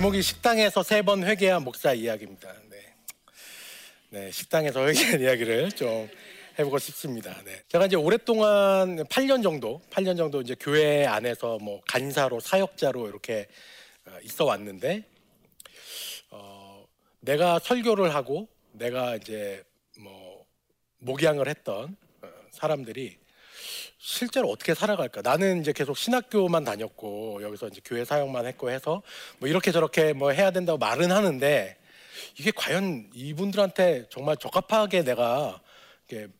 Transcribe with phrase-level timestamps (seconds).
[0.00, 2.50] 제목이 식당에서 세 번 회개한 목사 이야기입니다.
[2.70, 2.94] 네.
[4.08, 6.08] 네, 식당에서 회개한 이야기를 좀
[6.58, 7.38] 해보고 싶습니다.
[7.44, 7.62] 네.
[7.68, 13.46] 제가 이제 오랫동안 8년 정도, 8년 정도 이제 교회 안에서 뭐 간사로 사역자로 이렇게
[14.06, 15.04] 어, 있어 왔는데,
[16.30, 16.86] 어,
[17.20, 19.62] 내가 설교를 하고 내가 이제
[19.98, 20.46] 뭐
[21.00, 23.18] 목양을 했던 어, 사람들이
[24.02, 25.20] 실제로 어떻게 살아갈까?
[25.20, 29.02] 나는 이제 계속 신학교만 다녔고 여기서 이제 교회 사역만 했고 해서
[29.38, 31.76] 뭐 이렇게 저렇게 뭐 해야 된다고 말은 하는데
[32.38, 35.60] 이게 과연 이분들한테 정말 적합하게 내가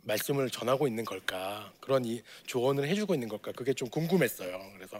[0.02, 1.70] 말씀을 전하고 있는 걸까?
[1.80, 3.52] 그런 이 조언을 해주고 있는 걸까?
[3.52, 4.58] 그게 좀 궁금했어요.
[4.76, 4.96] 그래서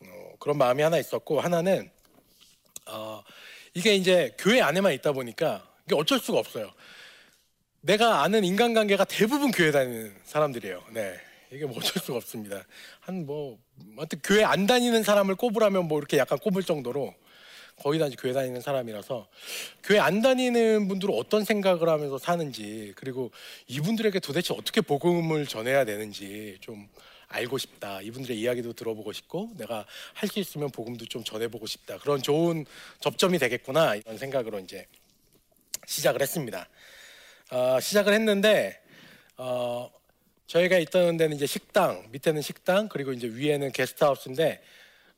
[0.00, 1.90] 어, 그런 마음이 하나 있었고 하나는
[2.86, 3.22] 어,
[3.74, 6.72] 이게 이제 교회 안에만 있다 보니까 이게 어쩔 수가 없어요.
[7.80, 10.84] 내가 아는 인간관계가 대부분 교회 다니는 사람들이에요.
[10.92, 11.27] 네.
[11.52, 12.64] 이게 뭐 어쩔 수가 없습니다.
[13.00, 13.58] 한 뭐,
[13.96, 17.14] 아무튼 교회 안 다니는 사람을 꼽으라면 뭐 이렇게 약간 꼽을 정도로
[17.76, 19.28] 거의 다 교회 다니는 사람이라서
[19.84, 23.30] 교회 안 다니는 분들은 어떤 생각을 하면서 사는지 그리고
[23.68, 26.88] 이분들에게 도대체 어떻게 복음을 전해야 되는지 좀
[27.28, 28.00] 알고 싶다.
[28.00, 31.98] 이분들의 이야기도 들어보고 싶고 내가 할 수 있으면 복음도 좀 전해보고 싶다.
[31.98, 32.66] 그런 좋은
[33.00, 34.86] 접점이 되겠구나 이런 생각으로 이제
[35.86, 36.68] 시작을 했습니다.
[37.50, 38.80] 어, 시작을 했는데
[39.36, 39.90] 어,
[40.48, 44.60] 저희가 있던 데는 이제 식당, 밑에는 식당, 그리고 이제 위에는 게스트하우스인데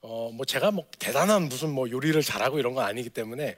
[0.03, 3.57] 어, 뭐 제가 뭐 대단한 무슨 뭐 요리를 잘하고 이런 건 아니기 때문에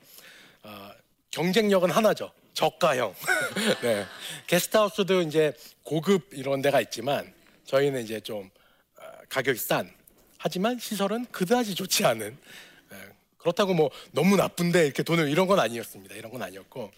[0.65, 0.91] 어,
[1.31, 2.31] 경쟁력은 하나죠.
[2.53, 3.15] 저가형.
[3.83, 4.05] 네.
[4.47, 7.33] 게스트하우스도 이제 고급 이런 데가 있지만
[7.65, 8.51] 저희는 이제 좀
[8.99, 9.91] 어, 가격이 싼
[10.37, 12.37] 하지만 시설은 그다지 좋지 않은
[12.91, 12.97] 네.
[13.39, 16.17] 그렇다고 뭐 너무 나쁜데 이렇게 돈을 이런 건 아니었습니다.
[16.17, 16.93] 이런 건 아니었고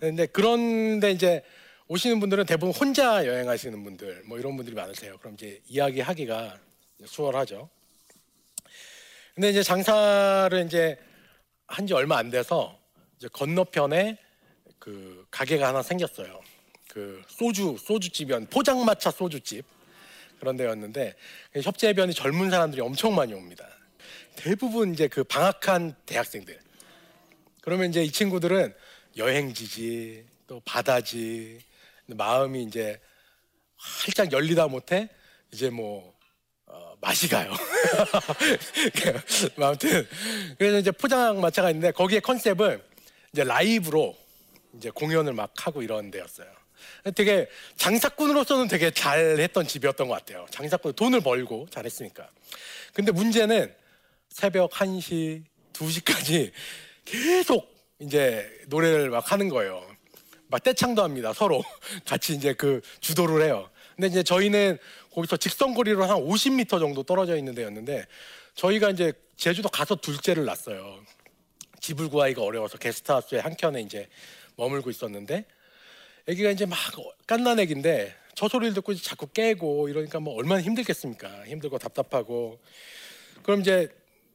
[0.00, 1.44] 근데 그런데 이제
[1.92, 5.18] 오시는 분들은 대부분 혼자 여행하시는 분들 뭐 이런 분들이 많으세요.
[5.18, 6.56] 그럼 이제 이야기하기가
[7.04, 7.68] 수월하죠.
[9.34, 10.96] 근데 이제 장사를 이제
[11.66, 12.78] 한 지 얼마 안 돼서
[13.16, 14.16] 이제 건너편에
[14.78, 16.40] 그 가게가 하나 생겼어요.
[16.88, 19.64] 그 소주 소주집이었 포장마차 소주집
[20.38, 21.16] 그런 데였는데
[21.60, 23.68] 협재변이 젊은 사람들이 엄청 많이 옵니다.
[24.36, 26.56] 대부분 이제 그 방학한 대학생들.
[27.62, 28.72] 그러면 이제 이 친구들은
[29.16, 31.68] 여행지지 또 바다지
[32.16, 33.00] 마음이 이제
[33.76, 35.08] 활짝 열리다 못해
[35.52, 36.14] 이제 뭐
[36.66, 37.52] 어, 맛이 가요.
[39.58, 40.06] 아무튼
[40.58, 42.80] 그래서 이제 포장마차가 있는데 거기에 컨셉은
[43.32, 44.16] 이제 라이브로
[44.76, 46.48] 이제 공연을 막 하고 이런 데였어요.
[47.14, 50.46] 되게 장사꾼으로서는 되게 잘했던 집이었던 것 같아요.
[50.50, 52.28] 장사꾼 돈을 벌고 잘했으니까.
[52.92, 53.74] 근데 문제는
[54.28, 56.52] 새벽 1시, 2시까지
[57.04, 57.68] 계속
[57.98, 59.84] 이제 노래를 막 하는 거예요.
[60.50, 61.32] 막 떼창도 합니다.
[61.32, 61.62] 서로
[62.04, 63.70] 같이 이제 그 주도를 해요.
[63.94, 64.78] 근데 이제 저희는
[65.12, 68.06] 거기서 직선거리로 한 50m 정도 떨어져 있는 데였는데
[68.54, 71.00] 저희가 이제 제주도 가서 둘째를 낳았어요.
[71.80, 74.08] 집을 구하기가 어려워서 게스트하우스의 한 켠에 이제
[74.56, 75.46] 머물고 있었는데
[76.28, 76.78] 아기가 이제 막
[77.26, 81.46] 깐난 애기인데 저 소리를 듣고 자꾸 깨고 이러니까 뭐 얼마나 힘들겠습니까?
[81.46, 82.60] 힘들고 답답하고
[83.42, 83.88] 그럼 이제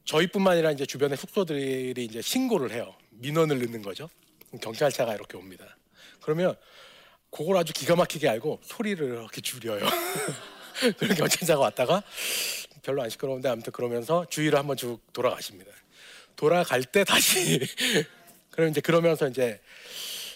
[0.04, 2.94] 저희뿐만 아니라 이제 주변의 숙소들이 이제 신고를 해요.
[3.10, 4.08] 민원을 넣는 거죠.
[4.60, 5.76] 경찰차가 이렇게 옵니다.
[6.26, 6.56] 그러면
[7.30, 9.78] 그걸 아주 기가 막히게 알고 소리를 이렇게 줄여요.
[10.98, 12.02] 그런 경찰차가 왔다가
[12.82, 15.70] 별로 안 시끄러운데 아무튼 그러면서 주위를 한번 쭉 돌아가십니다.
[16.34, 17.60] 돌아갈 때 다시
[18.50, 19.60] 그럼 이제 그러면서 이제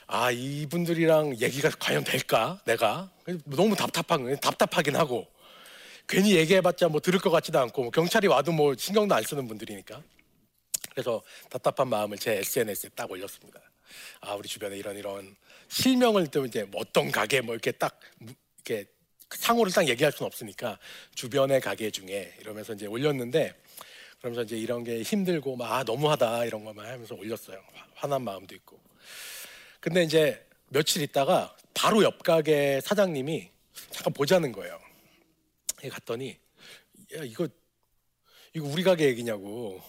[0.06, 3.10] 아 이분들이랑 얘기가 과연 될까 내가
[3.44, 4.38] 너무 답답한.
[4.38, 5.26] 답답하긴 하고
[6.08, 10.00] 괜히 얘기해봤자 뭐 들을 것 같지도 않고 뭐 경찰이 와도 뭐 신경도 안 쓰는 분들이니까
[10.90, 13.60] 그래서 답답한 마음을 제 SNS에 딱 올렸습니다.
[14.20, 15.36] 아 우리 주변에 이런 이런
[15.70, 18.86] 실명을 또 이제 뭐 어떤 가게 뭐 이렇게 딱 이렇게
[19.30, 20.78] 상호를 딱 얘기할 수는 없으니까
[21.14, 23.54] 주변의 가게 중에 이러면서 이제 올렸는데
[24.18, 27.62] 그러면서 이제 이런 게 힘들고 막 아, 너무하다 이런 것만 하면서 올렸어요.
[27.94, 28.80] 화난 마음도 있고.
[29.78, 33.48] 근데 이제 며칠 있다가 바로 옆 가게 사장님이
[33.90, 34.78] 잠깐 보자는 거예요.
[35.88, 36.36] 갔더니
[37.14, 37.48] 야 이거
[38.54, 39.80] 이거 우리 가게 얘기냐고.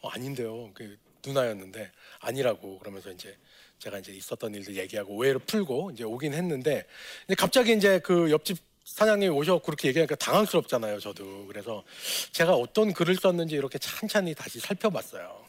[0.00, 0.72] 어, 아닌데요.
[0.74, 1.90] 그 누나였는데
[2.20, 3.36] 아니라고 그러면서 이제
[3.82, 6.86] 제가 이제 있었던 일들 얘기하고 오해를 풀고 이제 오긴 했는데
[7.26, 11.46] 이제 갑자기 이제 그 옆집 사장님이 오셔 그렇게 얘기하니까 당황스럽잖아요 저도.
[11.48, 11.82] 그래서
[12.30, 15.44] 제가 어떤 글을 썼는지 이렇게 찬찬히 다시 살펴봤어요.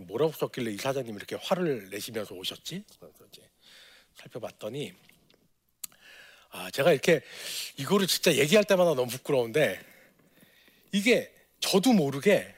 [0.00, 2.82] 뭐라고 썼길래 이 사장님이 이렇게 화를 내시면서 오셨지?
[3.32, 3.42] 이제
[4.16, 4.92] 살펴봤더니
[6.50, 7.20] 아 제가 이렇게
[7.76, 9.80] 이거를 진짜 얘기할 때마다 너무 부끄러운데
[10.90, 12.52] 이게 저도 모르게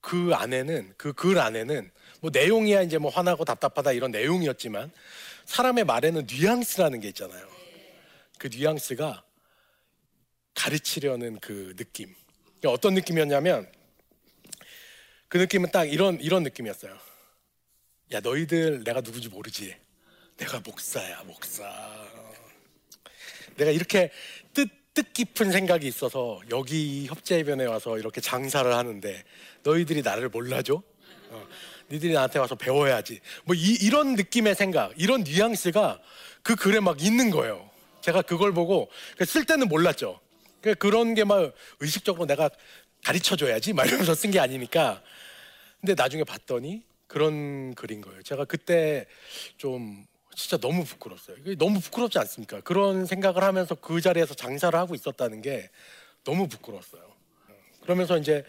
[0.00, 4.90] 그 안에는 그 글 안에는 뭐 내용이야 이제 뭐 화나고 답답하다 이런 내용이었지만
[5.44, 7.48] 사람의 말에는 뉘앙스라는 게 있잖아요.
[8.38, 9.22] 그 뉘앙스가
[10.54, 12.14] 가르치려는 그 느낌.
[12.66, 13.70] 어떤 느낌이었냐면
[15.28, 16.98] 그 느낌은 딱 이런 이런 느낌이었어요.
[18.12, 19.76] 야 너희들 내가 누군지 모르지?
[20.36, 21.64] 내가 목사야 목사.
[23.56, 24.10] 내가 이렇게
[24.54, 29.24] 뜻 뜻깊은 생각이 있어서 여기 협재해변에 와서 이렇게 장사를 하는데
[29.62, 30.82] 너희들이 나를 몰라줘?
[31.30, 31.48] 어,
[31.90, 33.20] 니들이 나한테 와서 배워야지.
[33.44, 36.00] 뭐 이, 이런 느낌의 생각, 이런 뉘앙스가
[36.42, 37.68] 그 글에 막 있는 거예요.
[38.00, 38.90] 제가 그걸 보고
[39.26, 40.20] 쓸 때는 몰랐죠.
[40.60, 42.50] 그 그런 게 막 의식적으로 내가
[43.04, 45.02] 가르쳐 줘야지 막 이러면서 쓴 게 아니니까.
[45.80, 48.22] 근데 나중에 봤더니 그런 글인 거예요.
[48.22, 49.06] 제가 그때
[49.56, 50.04] 좀
[50.34, 51.36] 진짜 너무 부끄러웠어요.
[51.40, 52.60] 이게 너무 부끄럽지 않습니까?
[52.60, 55.70] 그런 생각을 하면서 그 자리에서 장사를 하고 있었다는 게
[56.24, 57.02] 너무 부끄러웠어요.
[57.82, 58.44] 그러면서 이제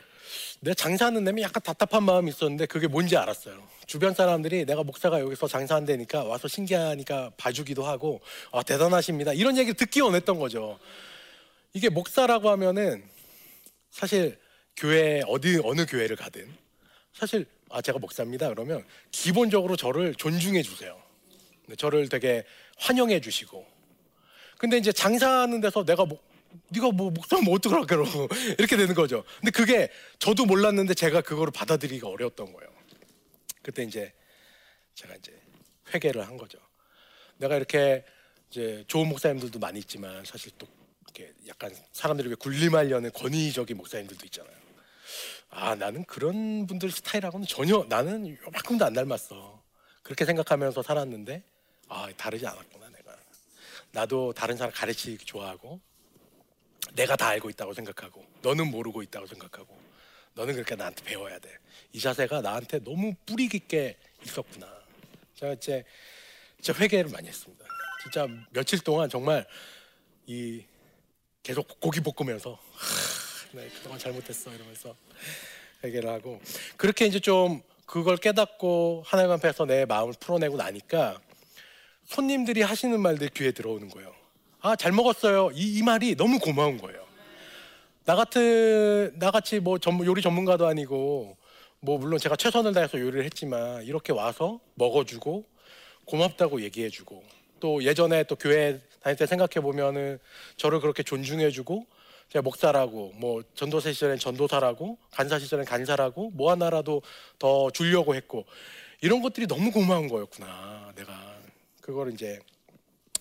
[0.61, 3.61] 내 장사하는 데면 약간 답답한 마음이 있었는데 그게 뭔지 알았어요.
[3.85, 8.21] 주변 사람들이 내가 목사가 여기서 장사한다니까 와서 신기하니까 봐주기도 하고
[8.51, 10.77] 아 대단하십니다 이런 얘기를 듣기 원했던 거죠.
[11.73, 13.03] 이게 목사라고 하면은
[13.89, 14.37] 사실
[14.75, 16.53] 교회 어디 어느 교회를 가든
[17.13, 21.01] 사실 아 제가 목사입니다 그러면 기본적으로 저를 존중해 주세요.
[21.67, 22.43] 네, 저를 되게
[22.77, 23.65] 환영해 주시고
[24.57, 26.19] 근데 이제 장사하는 데서 내가 뭐
[26.69, 29.23] 네가 뭐 목사면 뭐 어떡하라 그러고 이렇게 되는 거죠.
[29.39, 32.69] 근데 그게 저도 몰랐는데 제가 그거를 받아들이기가 어려웠던 거예요.
[33.61, 34.13] 그때 이제
[34.95, 35.39] 제가 이제
[35.93, 36.57] 회개를 한 거죠.
[37.37, 38.05] 내가 이렇게
[38.49, 40.67] 이제 좋은 목사님들도 많이 있지만 사실 또
[41.03, 44.55] 이렇게 약간 사람들에게 군림하려는 권위적인 목사님들도 있잖아요.
[45.49, 49.63] 아 나는 그런 분들 스타일하고는 전혀 나는 요만큼도 안 닮았어.
[50.03, 51.43] 그렇게 생각하면서 살았는데
[51.87, 53.15] 아 다르지 않았구나 내가.
[53.91, 55.81] 나도 다른 사람 가르치기 좋아하고
[56.93, 59.77] 내가 다 알고 있다고 생각하고 너는 모르고 있다고 생각하고
[60.33, 61.49] 너는 그렇게 나한테 배워야 돼.
[61.91, 64.67] 이 자세가 나한테 너무 뿌리 깊게 있었구나.
[65.35, 65.83] 제가 이제
[66.61, 67.65] 진짜 회개를 많이 했습니다.
[68.03, 69.45] 진짜 며칠 동안 정말
[70.25, 70.63] 이
[71.43, 74.95] 계속 고기 볶으면서 하, 네, 그동안 잘못했어 이러면서
[75.83, 76.41] 회개를 하고
[76.77, 81.19] 그렇게 이제 좀 그걸 깨닫고 하나님 앞에서 내 마음을 풀어내고 나니까
[82.05, 84.13] 손님들이 하시는 말들 귀에 들어오는 거예요.
[84.61, 85.51] 아, 잘 먹었어요.
[85.53, 87.05] 이, 이 말이 너무 고마운 거예요.
[88.05, 91.37] 나 같은, 나같이 뭐 전문, 요리 전문가도 아니고,
[91.79, 95.45] 뭐 물론 제가 최선을 다해서 요리를 했지만, 이렇게 와서 먹어주고,
[96.05, 97.23] 고맙다고 얘기해주고,
[97.61, 100.19] 또 예전에 또 교회 다닐 때 생각해 보면은
[100.57, 101.85] 저를 그렇게 존중해주고,
[102.29, 107.01] 제가 목사라고, 뭐 전도사 시절엔 전도사라고, 간사 시절엔 간사라고, 뭐 하나라도
[107.37, 108.45] 더 주려고 했고,
[109.01, 111.37] 이런 것들이 너무 고마운 거였구나, 내가.
[111.79, 112.39] 그걸 이제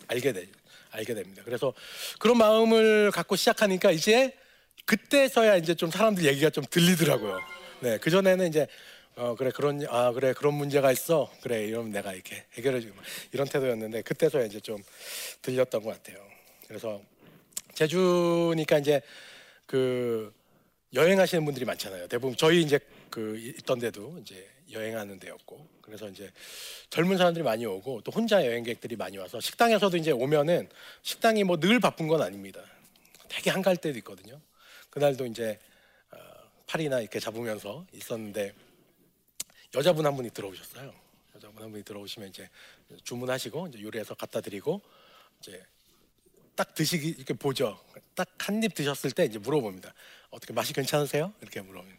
[0.08, 0.46] 알게 되,
[0.90, 1.43] 알게 됩니다.
[1.44, 1.73] 그래서
[2.19, 4.35] 그런 마음을 갖고 시작하니까 이제
[4.85, 7.40] 그때서야 이제 좀 사람들 얘기가 좀 들리더라고요.
[7.81, 8.67] 네, 그 전에는 이제
[9.17, 12.94] 어 그래 그런 아 그래 그런 문제가 있어 그래 이러면 내가 이렇게 해결해 주고
[13.32, 14.82] 이런 태도였는데 그때서야 이제 좀
[15.43, 16.25] 들렸던 것 같아요.
[16.69, 17.02] 그래서
[17.75, 19.02] 제주니까 이제
[19.67, 20.32] 그
[20.94, 22.08] 여행하시는 분들이 많잖아요.
[22.08, 22.79] 대부분 저희 이제
[23.11, 26.31] 그 있던 데도 이제 여행하는 데였고 그래서 이제
[26.90, 30.69] 젊은 사람들이 많이 오고 또 혼자 여행객들이 많이 와서 식당에서도 이제 오면은
[31.02, 32.62] 식당이 뭐 늘 바쁜 건 아닙니다.
[33.29, 34.40] 되게 한가할 때도 있거든요.
[34.90, 35.58] 그날도 이제
[36.11, 36.19] 어,
[36.67, 38.55] 팔이나 이렇게 잡으면서 있었는데
[39.75, 40.93] 여자분 한 분이 들어오셨어요.
[41.37, 42.49] 여자분 한 분이 들어오시면 이제
[43.05, 44.81] 주문하시고 이제 요리해서 갖다 드리고
[45.41, 45.63] 이제
[46.56, 47.79] 딱 드시기 이렇게 보죠.
[48.15, 49.93] 딱 한 입 드셨을 때 이제 물어봅니다.
[50.31, 51.32] 어떻게 맛이 괜찮으세요?
[51.41, 51.99] 이렇게 물어봅니다.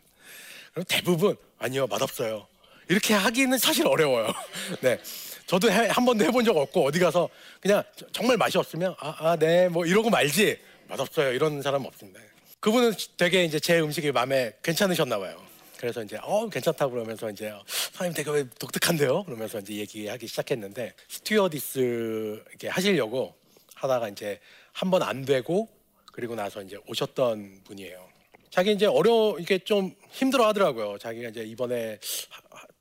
[0.73, 2.47] 그럼 대부분 아니요 맛없어요.
[2.87, 4.33] 이렇게 하기는 사실 어려워요.
[4.81, 4.99] 네.
[5.45, 7.27] 저도 해, 한 번도 해본 적 없고 어디 가서
[7.59, 12.19] 그냥 정말 맛이 없으면 아, 아, 네, 뭐 이러고 말지 맛없어요 이런 사람 없습니다.
[12.59, 15.41] 그분은 되게 이제 제 음식이 마음에 괜찮으셨나 봐요.
[15.77, 17.53] 그래서 이제 어 괜찮다 그러면서 이제
[17.93, 19.23] 사장님 되게 왜 독특한데요?
[19.23, 23.35] 그러면서 이제 얘기하기 시작했는데 스튜어디스 이렇게 하시려고
[23.75, 24.39] 하다가 이제
[24.73, 25.69] 한 번 안 되고
[26.11, 28.08] 그리고 나서 이제 오셨던 분이에요.
[28.49, 30.97] 자기 이제 어려 이게 좀 힘들어 하더라고요.
[30.97, 31.99] 자기가 이제 이번에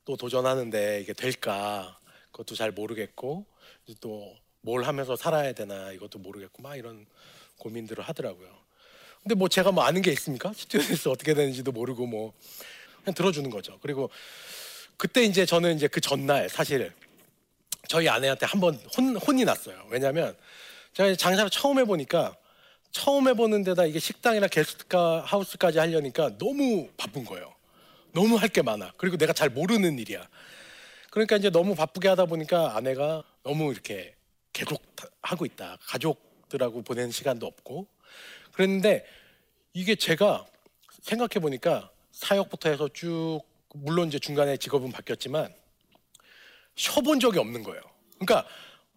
[0.04, 1.98] 또 도전하는데 이게 될까
[2.32, 3.46] 그것도 잘 모르겠고
[4.00, 7.06] 또 뭘 하면서 살아야 되나 이것도 모르겠고 막 이런
[7.58, 8.48] 고민들을 하더라고요.
[9.22, 10.52] 근데 뭐 제가 뭐 아는 게 있습니까?
[10.52, 12.32] 스튜디오에서 어떻게 되는지도 모르고 뭐
[13.02, 13.78] 그냥 들어주는 거죠.
[13.80, 14.10] 그리고
[14.96, 16.92] 그때 이제 저는 이제 그 전날 사실
[17.88, 19.86] 저희 아내한테 한번 혼, 혼이 났어요.
[19.90, 20.36] 왜냐하면
[20.92, 22.36] 제가 장사를 처음 해보니까
[22.90, 27.54] 처음 해보는 데다 이게 식당이나 게스트 하우스까지 하려니까 너무 바쁜 거예요.
[28.12, 28.92] 너무 할 게 많아.
[28.96, 30.26] 그리고 내가 잘 모르는 일이야.
[31.10, 34.14] 그러니까 이제 너무 바쁘게 하다 보니까 아내가 너무 이렇게
[34.52, 34.82] 계속
[35.22, 35.78] 하고 있다.
[35.86, 37.86] 가족들하고 보내는 시간도 없고.
[38.52, 39.04] 그랬는데
[39.74, 40.46] 이게 제가
[41.02, 43.40] 생각해 보니까 사역부터 해서 쭉
[43.74, 45.54] 물론 이제 중간에 직업은 바뀌었지만
[46.74, 47.80] 쉬어본 적이 없는 거예요.
[48.18, 48.48] 그러니까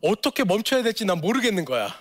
[0.01, 1.93] 어떻게 멈춰야 될지 난 모르겠는 거야.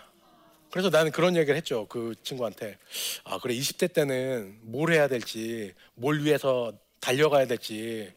[0.70, 1.86] 그래서 나는 그런 얘기를 했죠.
[1.88, 2.78] 그 친구한테.
[3.24, 3.54] 아, 그래.
[3.54, 8.12] 20대 때는 뭘 해야 될지, 뭘 위해서 달려가야 될지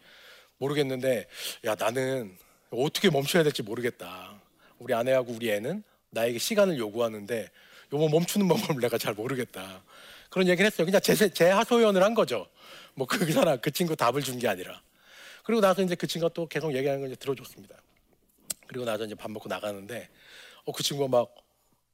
[0.57, 1.27] 모르겠는데
[1.65, 2.38] 야 나는
[2.69, 4.39] 어떻게 멈춰야 될지 모르겠다.
[4.79, 7.50] 우리 아내하고 우리 애는 나에게 시간을 요구하는데
[7.91, 9.83] 요거 멈추는 방법을 내가 잘 모르겠다.
[10.29, 10.86] 그런 얘기를 했어요.
[10.86, 12.48] 그냥 제, 제 하소연을 한 거죠.
[12.95, 14.81] 뭐 그 사람 그 친구 답을 준 게 아니라.
[15.43, 17.75] 그리고 나서 이제 그 친구가 또 계속 얘기하는 걸 들어줬습니다.
[18.67, 20.10] 그리고 나서 이제 밥 먹고 나가는데
[20.65, 21.33] 어, 그 친구가 막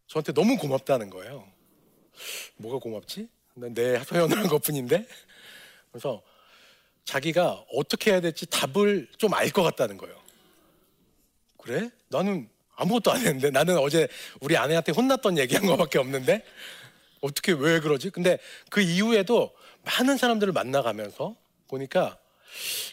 [0.10, 1.48] 저한테 너무 고맙다는 거예요.
[2.58, 3.30] 뭐가 고맙지?
[3.54, 5.06] 내 하소연을 한 것뿐인데.
[5.92, 6.22] 그래서
[7.06, 10.20] 자기가 어떻게 해야 될지 답을 좀 알 것 같다는 거예요.
[11.58, 11.90] 그래?
[12.10, 14.08] 나는 아무것도 안 했는데 나는 어제
[14.42, 16.44] 우리 아내한테 혼났던 얘기한 거밖에 없는데
[17.22, 18.10] 어떻게 왜 그러지?
[18.10, 18.40] 근데
[18.70, 21.36] 그 이후에도 많은 사람들을 만나가면서
[21.68, 22.18] 보니까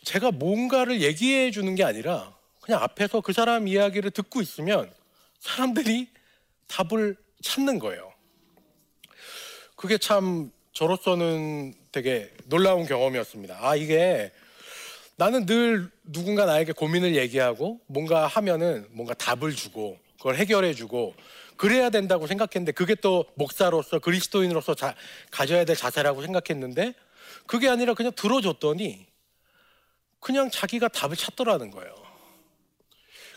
[0.04, 4.92] 제가 뭔가를 얘기해 주는 게 아니라 그냥 앞에서 그 사람 이야기를 듣고 있으면
[5.38, 6.08] 사람들이
[6.68, 8.12] 답을 찾는 거예요.
[9.76, 13.58] 그게 참 저로서는 되게 놀라운 경험이었습니다.
[13.60, 14.32] 아, 이게
[15.16, 21.14] 나는 늘 누군가 나에게 고민을 얘기하고 뭔가 하면은 뭔가 답을 주고 그걸 해결해 주고
[21.56, 24.94] 그래야 된다고 생각했는데 그게 또 목사로서 그리스도인으로서 자,
[25.30, 26.94] 가져야 될 자세라고 생각했는데
[27.46, 29.06] 그게 아니라 그냥 들어줬더니
[30.20, 31.94] 그냥 자기가 답을 찾더라는 거예요.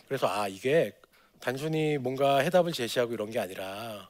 [0.08, 0.92] 그래서 아 이게
[1.40, 4.10] 단순히 뭔가 해답을 제시하고 이런 게 아니라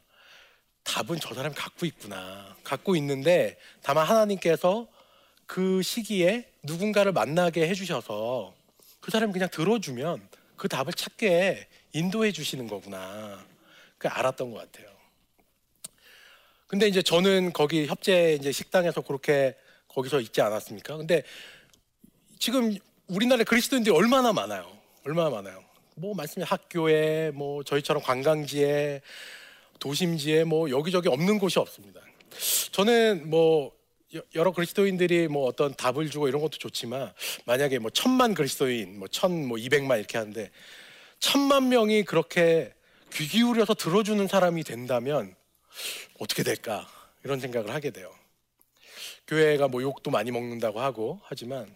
[0.84, 2.56] 답은 저 사람이 갖고 있구나.
[2.64, 4.88] 갖고 있는데 다만 하나님께서
[5.46, 8.54] 그 시기에 누군가를 만나게 해주셔서
[9.00, 13.44] 그 사람이 그냥 들어주면 그 답을 찾게 인도해 주시는 거구나.
[13.98, 14.90] 그 알았던 것 같아요.
[16.68, 19.56] 근데 이제 저는 거기 협재 이제 식당에서 그렇게
[19.88, 20.98] 거기서 있지 않았습니까?
[20.98, 21.24] 근데
[22.38, 22.76] 지금
[23.08, 24.72] 우리나라 그리스도인들이 얼마나 많아요.
[25.04, 25.69] 얼마나 많아요.
[26.00, 29.02] 뭐 말씀이 학교에 뭐 저희처럼 관광지에
[29.80, 32.00] 도심지에 뭐 여기저기 없는 곳이 없습니다.
[32.72, 33.74] 저는 뭐
[34.34, 37.12] 여러 그리스도인들이 뭐 어떤 답을 주고 이런 것도 좋지만
[37.46, 40.50] 만약에 뭐 천만 그리스도인 뭐천뭐 이백만 이렇게 하는데
[41.20, 42.74] 천만 명이 그렇게
[43.14, 45.36] 귀 기울여서 들어주는 사람이 된다면
[46.18, 46.88] 어떻게 될까
[47.26, 48.10] 이런 생각을 하게 돼요.
[49.28, 51.70] 교회가 뭐 욕도 많이 먹는다고 하고 하지만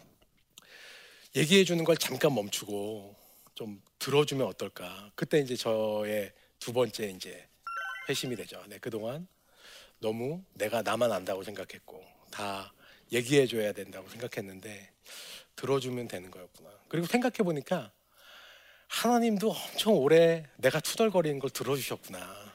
[1.36, 3.16] 얘기해 주는 걸 잠깐 멈추고
[3.54, 5.12] 좀 들어주면 어떨까.
[5.16, 7.48] 그때 이제 저의 두 번째 이제
[8.10, 8.62] 회심이 되죠.
[8.68, 9.26] 네, 그동안
[10.00, 12.74] 너무 내가 나만 안다고 생각했고 다
[13.14, 14.92] 얘기해 줘야 된다고 생각했는데
[15.56, 16.70] 들어주면 되는 거였구나.
[16.90, 17.94] 그리고 생각해 보니까
[18.88, 22.54] 하나님도 엄청 오래 내가 투덜거리는 걸 들어주셨구나.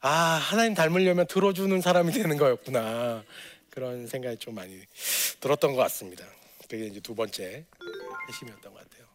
[0.00, 3.24] 아, 하나님 닮으려면 들어주는 사람이 되는 거였구나.
[3.68, 4.80] 그런 생각이 좀 많이
[5.38, 6.24] 들었던 것 같습니다.
[6.66, 7.66] 그게 이제 두 번째
[8.28, 9.11] 핵심이었던 것 같아요.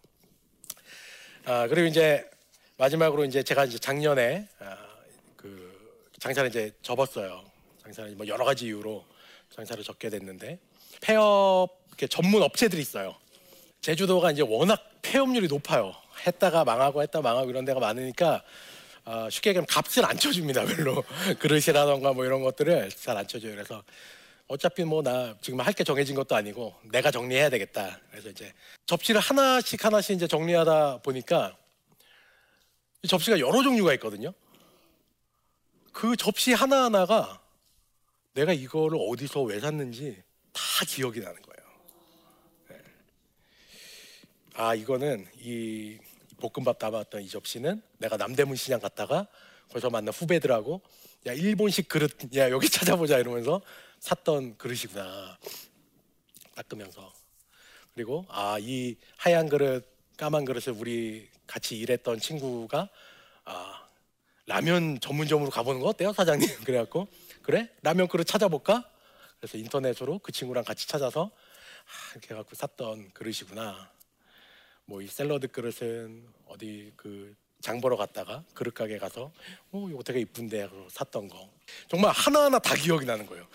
[1.49, 2.29] 아, 그리고 이제
[2.75, 4.77] 마지막으로 이제 제가 이제 작년에 아,
[5.37, 7.41] 그 장사를 이제 접었어요.
[7.81, 9.05] 장사를 뭐 여러 가지 이유로
[9.55, 10.59] 장사를 접게 됐는데
[10.99, 11.69] 폐업
[12.09, 13.15] 전문 업체들이 있어요.
[13.79, 15.95] 제주도가 이제 워낙 폐업률이 높아요.
[16.25, 18.43] 했다가 망하고 했다 망하고 이런 데가 많으니까
[19.05, 20.65] 어, 쉽게 얘기하면 값을 안 쳐줍니다.
[20.75, 21.01] 별로
[21.39, 23.53] 그릇이라던가 뭐 이런 것들을 잘 안 쳐줘요.
[23.53, 23.81] 그래서
[24.47, 27.99] 어차피 뭐 나 지금 할 게 정해진 것도 아니고 내가 정리해야 되겠다.
[28.09, 28.53] 그래서 이제
[28.85, 31.57] 접시를 하나씩 하나씩 이제 정리하다 보니까
[33.07, 34.33] 접시가 여러 종류가 있거든요.
[35.91, 37.41] 그 접시 하나하나가
[38.33, 40.21] 내가 이거를 어디서 왜 샀는지
[40.53, 41.69] 다 기억이 나는 거예요.
[42.69, 42.77] 네.
[44.53, 45.97] 아 이거는 이
[46.39, 49.27] 볶음밥 담았던 이 접시는 내가 남대문 시장 갔다가
[49.69, 50.81] 거기서 만난 후배들하고
[51.25, 53.61] 야 일본식 그릇 야 여기 찾아보자 이러면서
[53.99, 55.37] 샀던 그릇이구나.
[56.55, 57.13] 닦으면서.
[57.93, 59.85] 그리고 아 이 하얀 그릇
[60.17, 62.89] 까만 그릇을 우리 같이 일했던 친구가
[63.45, 63.87] 아
[64.45, 66.47] 라면 전문점으로 가보는 거 어때요 사장님?
[66.65, 67.07] 그래갖고
[67.41, 67.69] 그래?
[67.81, 68.89] 라면 그릇 찾아볼까?
[69.39, 73.91] 그래서 인터넷으로 그 친구랑 같이 찾아서 아, 이렇게 해갖고 샀던 그릇이구나.
[74.85, 79.31] 뭐 이 샐러드 그릇은 어디 그 장 보러 갔다가 그릇 가게 가서
[79.71, 81.49] 어 이거 되게 이쁜데 샀던 거.
[81.89, 83.47] 정말 하나하나 다 기억이 나는 거예요.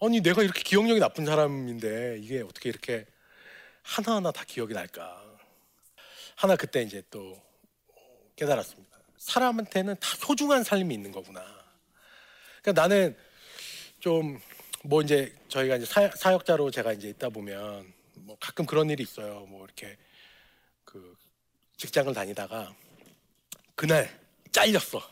[0.00, 3.06] 아니 내가 이렇게 기억력이 나쁜 사람인데 이게 어떻게 이렇게
[3.82, 5.22] 하나하나 다 기억이 날까?
[6.34, 7.40] 하나 그때 이제 또
[8.36, 8.96] 깨달았습니다.
[9.16, 11.42] 사람한테는 다 소중한 삶이 있는 거구나.
[12.62, 13.16] 그러니까 나는
[14.00, 14.40] 좀
[14.88, 19.40] 뭐 이제 저희가 이제 사, 역자로 제가 이제 있다 보면 뭐 가끔 그런 일이 있어요.
[19.46, 19.96] 뭐 이렇게
[20.84, 21.16] 그
[21.76, 22.74] 직장을 다니다가
[23.74, 24.08] 그날
[24.52, 25.02] 잘렸어.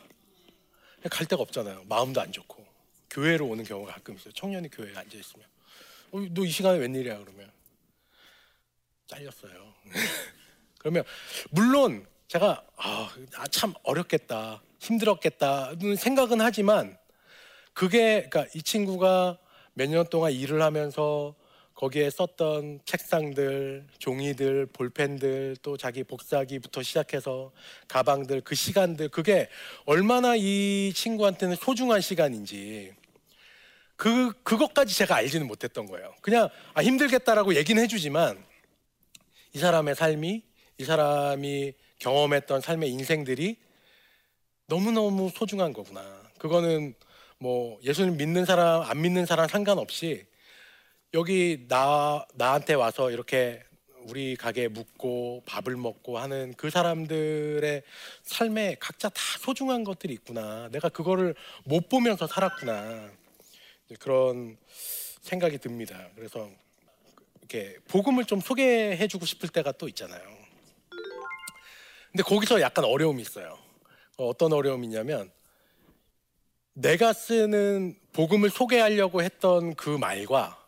[1.10, 1.84] 갈 데가 없잖아요.
[1.88, 2.63] 마음도 안 좋고
[3.14, 4.32] 교회로 오는 경우가 가끔 있어요.
[4.32, 5.46] 청년이 교회에 앉아 있으면
[6.10, 7.50] 어, 너이 시간에 웬일이야 그러면
[9.06, 9.72] 잘렸어요.
[10.78, 11.04] 그러면
[11.50, 13.14] 물론 제가 아,
[13.50, 16.98] 참 어렵겠다, 힘들었겠다는 생각은 하지만
[17.72, 19.38] 그게 그러니까 이 친구가
[19.74, 21.34] 몇 년 동안 일을 하면서
[21.74, 27.50] 거기에 썼던 책상들, 종이들, 볼펜들, 또 자기 복사기부터 시작해서
[27.88, 29.48] 가방들, 그 시간들, 그게
[29.84, 32.94] 얼마나 이 친구한테는 소중한 시간인지
[33.96, 36.14] 그 그것까지 제가 알지는 못했던 거예요.
[36.20, 38.42] 그냥 아, 힘들겠다라고 얘기는 해주지만
[39.52, 40.42] 이 사람의 삶이
[40.78, 43.56] 이 사람이 경험했던 삶의 인생들이
[44.66, 46.02] 너무 너무 소중한 거구나.
[46.38, 46.94] 그거는
[47.38, 50.26] 뭐 예수님 믿는 사람 안 믿는 사람 상관없이
[51.12, 53.62] 여기 나 나한테 와서 이렇게
[54.08, 57.82] 우리 가게에 묵고 밥을 먹고 하는 그 사람들의
[58.22, 60.68] 삶에 각자 다 소중한 것들이 있구나.
[60.72, 61.34] 내가 그거를
[61.64, 63.10] 못 보면서 살았구나.
[63.98, 64.56] 그런
[65.20, 66.08] 생각이 듭니다.
[66.14, 66.50] 그래서
[67.40, 70.22] 이렇게 복음을 좀 소개해주고 싶을 때가 또 있잖아요.
[72.12, 73.58] 근데 거기서 약간 어려움이 있어요.
[74.16, 75.30] 어떤 어려움이냐면
[76.74, 80.58] 내가 쓰는 복음을 소개하려고 했던 그 말과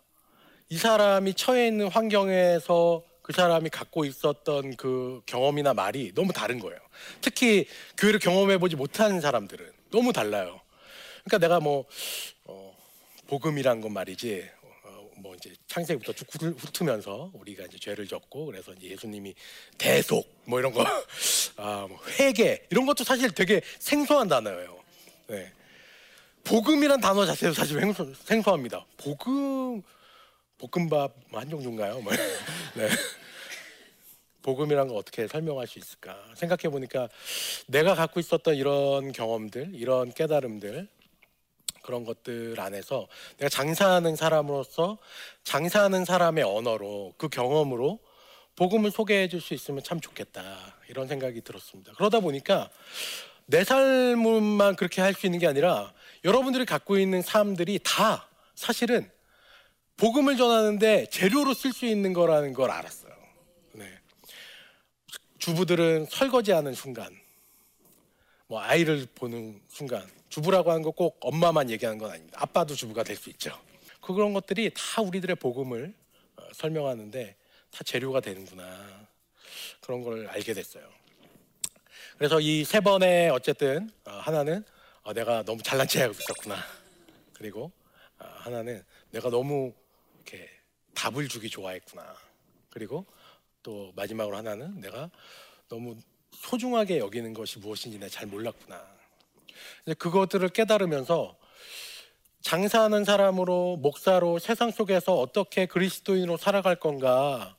[0.68, 6.78] 이 사람이 처해 있는 환경에서 그 사람이 갖고 있었던 그 경험이나 말이 너무 다른 거예요.
[7.21, 7.66] 특히
[7.97, 10.61] 교회를 경험해 보지 못한 사람들은 너무 달라요.
[11.25, 11.85] 그러니까 내가 뭐 어,
[13.26, 14.49] 복음이란 건 말이지
[14.85, 19.35] 어, 뭐 이제 창세기부터 쭉 훑으면서 우리가 이제 죄를 졌고 그래서 이제 예수님이
[19.78, 20.85] 대속 뭐 이런 거
[21.56, 24.78] 아, 뭐 회개 이런 것도 사실 되게 생소한 단어예요.
[25.28, 25.52] 네.
[26.45, 28.87] 복음이란 단어 자체도 사실 생소, 생소합니다.
[28.97, 29.83] 복음
[30.59, 32.00] 볶음밥 한 종류인가요?
[32.00, 32.12] 뭐.
[32.76, 32.88] 네.
[34.42, 37.09] 복음이란 거 어떻게 설명할 수 있을까 생각해 보니까
[37.66, 40.88] 내가 갖고 있었던 이런 경험들, 이런 깨달음들
[41.87, 44.99] 그런 것들 안에서 내가 장사하는 사람으로서
[45.45, 48.00] 장사하는 사람의 언어로 그 경험으로
[48.57, 51.93] 복음을 소개해 줄 수 있으면 참 좋겠다 이런 생각이 들었습니다.
[51.95, 52.69] 그러다 보니까
[53.47, 55.93] 내 삶만 그렇게 할 수 있는 게 아니라
[56.25, 59.08] 여러분들이 갖고 있는 삶들이 다 사실은
[59.97, 63.15] 복음을 전하는데 재료로 쓸 수 있는 거라는 걸 알았어요.
[63.73, 63.99] 네.
[65.39, 67.15] 주부들은 설거지하는 순간,
[68.47, 72.38] 뭐 아이를 보는 순간, 주부라고 하는 거 꼭 엄마만 얘기하는 건 아닙니다.
[72.42, 73.58] 아빠도 주부가 될 수 있죠.
[74.02, 75.94] 그런 것들이 다 우리들의 복음을
[76.36, 77.36] 어, 설명하는데
[77.70, 79.08] 다 재료가 되는구나
[79.80, 80.86] 그런 걸 알게 됐어요.
[82.18, 84.62] 그래서 이 세 번의 어쨌든 어, 하나는
[85.04, 86.56] 어, 내가 너무 잘난 체하고 있었구나.
[87.32, 87.72] 그리고
[88.18, 89.72] 하나는 내가 너무
[90.16, 90.50] 이렇게
[90.94, 92.14] 답을 주기 좋아했구나.
[92.68, 93.06] 그리고
[93.62, 95.10] 또 마지막으로 하나는 내가
[95.68, 95.96] 너무
[96.32, 98.96] 소중하게 여기는 것이 무엇인지 내가 잘 몰랐구나.
[99.99, 101.36] 그것들을 깨달으면서
[102.42, 107.56] 장사하는 사람으로 목사로 세상 속에서 어떻게 그리스도인으로 살아갈 건가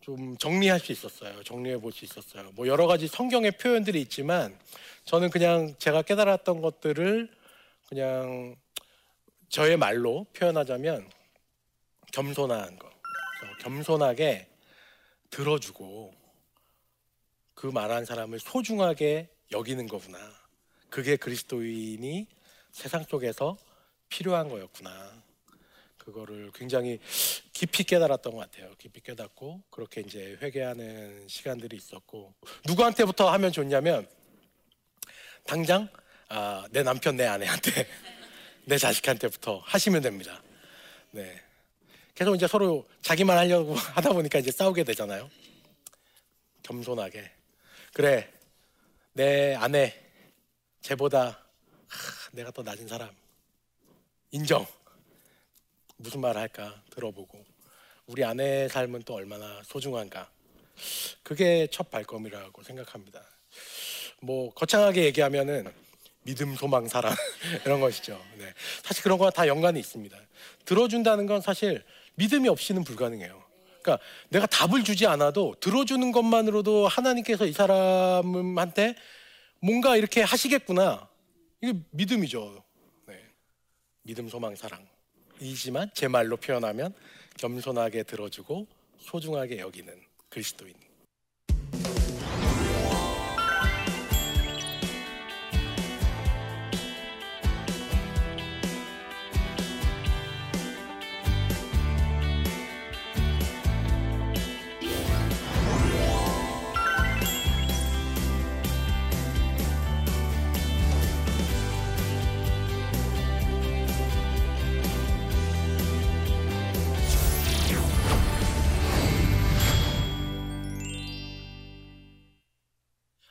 [0.00, 1.42] 좀 정리할 수 있었어요.
[1.42, 2.50] 정리해 볼 수 있었어요.
[2.54, 4.58] 뭐 여러 가지 성경의 표현들이 있지만
[5.04, 7.30] 저는 그냥 제가 깨달았던 것들을
[7.88, 8.56] 그냥
[9.48, 11.10] 저의 말로 표현하자면
[12.12, 12.90] 겸손한 거.
[13.60, 14.48] 겸손하게
[15.30, 16.12] 들어주고
[17.54, 20.18] 그 말한 사람을 소중하게 여기는 거구나.
[20.90, 22.26] 그게 그리스도인이
[22.72, 23.56] 세상 속에서
[24.08, 25.22] 필요한 거였구나.
[25.96, 26.98] 그거를 굉장히
[27.52, 28.74] 깊이 깨달았던 것 같아요.
[28.78, 32.34] 깊이 깨닫고 그렇게 이제 회개하는 시간들이 있었고
[32.66, 34.08] 누구한테부터 하면 좋냐면
[35.46, 35.88] 당장
[36.28, 37.86] 아, 내 남편 내 아내한테
[38.64, 40.42] 내 자식한테부터 하시면 됩니다.
[41.10, 41.40] 네.
[42.14, 45.30] 계속 이제 서로 자기만 하려고 하다 보니까 이제 싸우게 되잖아요.
[46.62, 47.30] 겸손하게.
[47.92, 48.32] 그래,
[49.12, 49.99] 내 아내,
[50.82, 51.38] 쟤보다
[51.88, 53.10] 하, 내가 더 낮은 사람.
[54.30, 54.66] 인정.
[55.96, 57.44] 무슨 말 할까 들어보고.
[58.06, 60.30] 우리 아내의 삶은 또 얼마나 소중한가.
[61.22, 63.22] 그게 첫 발걸음이라고 생각합니다.
[64.20, 65.72] 뭐, 거창하게 얘기하면은
[66.22, 67.14] 믿음, 소망, 사랑
[67.64, 68.20] 이런 것이죠.
[68.36, 68.52] 네.
[68.82, 70.16] 사실 그런 거와 다 연관이 있습니다.
[70.64, 73.42] 들어준다는 건 사실 믿음이 없이는 불가능해요.
[73.82, 78.94] 그러니까 내가 답을 주지 않아도 들어주는 것만으로도 하나님께서 이 사람한테
[79.60, 81.08] 뭔가 이렇게 하시겠구나.
[81.60, 82.64] 이게 믿음이죠.
[83.06, 83.22] 네.
[84.02, 84.86] 믿음, 소망, 사랑
[85.40, 86.94] 이지만 제 말로 표현하면
[87.36, 88.66] 겸손하게 들어주고
[88.98, 89.94] 소중하게 여기는
[90.28, 90.74] 그리스도인.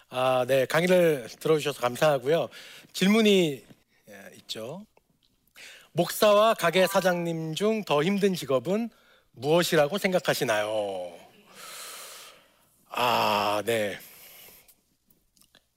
[0.09, 0.65] 아, 네.
[0.65, 2.49] 강의를 들어주셔서 감사하고요.
[2.93, 3.63] 질문이
[4.09, 4.85] 예, 있죠.
[5.91, 8.89] 목사와 가게 사장님 중 더 힘든 직업은
[9.33, 11.11] 무엇이라고 생각하시나요?
[12.89, 13.99] 아, 네.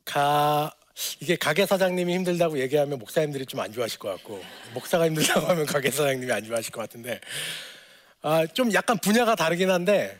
[0.04, 0.72] 가
[1.20, 4.42] 이게 가게 사장님이 힘들다고 얘기하면 목사님들이 좀 안 좋아하실 것 같고
[4.74, 7.20] 목사가 힘들다고 하면 가게 사장님이 안 좋아하실 것 같은데
[8.22, 10.18] 아, 좀 약간 분야가 다르긴 한데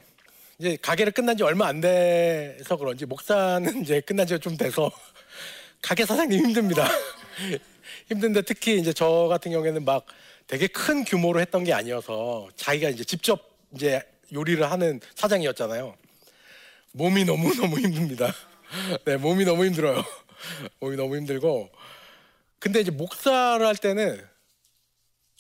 [0.63, 4.93] 이제 가게를 끝난 지 얼마 안 돼서 그런지 목사는 이제 끝난 지가 좀 돼서
[5.83, 6.89] 가게 사장님 힘듭니다.
[8.09, 10.07] 힘든데 특히 이제 저 같은 경우에는 막
[10.47, 13.41] 되게 큰 규모로 했던 게 아니어서 자기가 이제 직접
[13.75, 15.97] 이제 요리를 하는 사장이었잖아요.
[16.93, 18.33] 몸이 너무 너무 힘듭니다.
[19.05, 20.05] 네, 몸이 너무 힘들어요.
[20.79, 21.71] 몸이 너무 힘들고.
[22.61, 24.25] 근데 이제 목사를 할 때는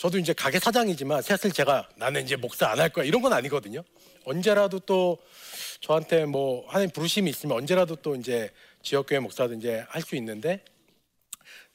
[0.02, 3.84] 저도 이제 가게 사장이지만 사실 제가 나는 이제 목사 안 할 거야 이런 건 아니거든요.
[4.24, 5.16] 언제라도 또
[5.78, 8.50] 저한테 뭐 하나님 부르심이 있으면 언제라도 또 이제
[8.82, 10.64] 지역교회 목사도 이제 할 수 있는데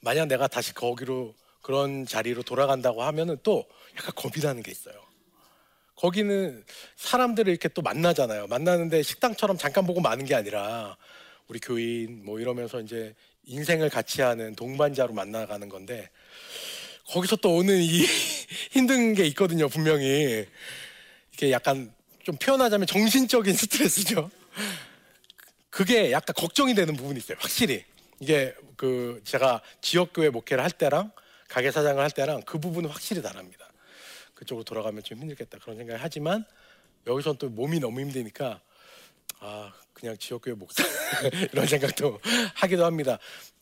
[0.01, 3.65] 만약 내가 다시 거기로 그런 자리로 돌아간다고 하면은 또
[3.97, 4.95] 약간 겁이 나는 게 있어요.
[5.95, 6.65] 거기는
[6.97, 8.47] 사람들을 이렇게 또 만나잖아요.
[8.47, 10.97] 만나는데 식당처럼 잠깐 보고 마는 게 아니라
[11.47, 16.09] 우리 교인 뭐 이러면서 이제 인생을 같이 하는 동반자로 만나가는 건데
[17.09, 18.05] 거기서 또 오는 이
[18.71, 20.45] 힘든 게 있거든요, 분명히.
[21.33, 21.93] 이게 약간
[22.23, 24.29] 좀 표현하자면 정신적인 스트레스죠.
[25.69, 27.83] 그게 약간 걱정이 되는 부분이 있어요, 확실히.
[28.19, 31.11] 이게 그 제가 지역교회 목회를 할 때랑
[31.47, 33.71] 가게 사장을 할 때랑 그 부분은 확실히 다릅니다.
[34.33, 36.45] 그쪽으로 돌아가면 좀 힘들겠다 그런 생각을 하지만
[37.07, 38.59] 여기서는 또 몸이 너무 힘드니까
[39.39, 40.83] 아 그냥 지역교회 목사
[41.53, 42.19] 이런 생각도
[42.55, 43.17] 하기도 합니다.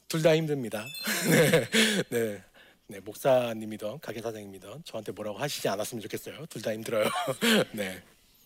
[0.08, 0.86] 둘 다 힘듭니다.
[1.30, 1.70] 네,
[2.10, 2.44] 네,
[2.88, 6.46] 네, 목사님이든 가게 사장님이든 저한테 뭐라고 하시지 않았으면 좋겠어요.
[6.48, 7.10] 둘 다 힘들어요.
[7.74, 8.02] 네.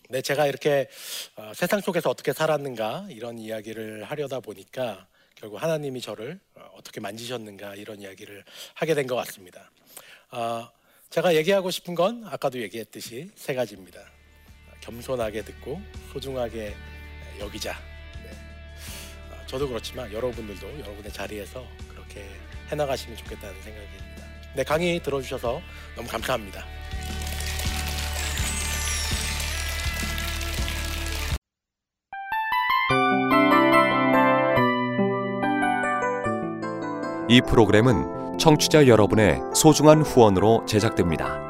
[0.08, 0.88] 네, 제가 이렇게
[1.36, 7.74] 어, 세상 속에서 어떻게 살았는가 이런 이야기를 하려다 보니까 결국 하나님이 저를 어, 어떻게 만지셨는가
[7.76, 9.70] 이런 이야기를 하게 된 것 같습니다.
[10.30, 10.68] 어,
[11.10, 14.00] 제가 얘기하고 싶은 건 아까도 얘기했듯이 세 가지입니다.
[14.80, 15.80] 겸손하게 듣고
[16.12, 16.74] 소중하게
[17.38, 17.78] 여기자.
[18.24, 18.30] 네.
[19.32, 22.24] 어, 저도 그렇지만 여러분들도 여러분의 자리에서 그렇게
[22.68, 24.19] 해나가시면 좋겠다는 생각입니다.
[24.56, 25.60] 네, 강의 들어주셔서
[25.96, 26.64] 너무 감사합니다.
[37.28, 41.49] 이 프로그램은 청취자 여러분의 소중한 후원으로 제작됩니다.